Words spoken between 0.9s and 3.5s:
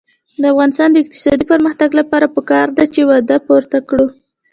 د اقتصادي پرمختګ لپاره پکار ده چې وعده